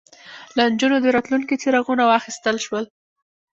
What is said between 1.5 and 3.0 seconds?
څراغونه واخیستل شول